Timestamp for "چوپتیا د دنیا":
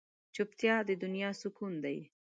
0.35-1.29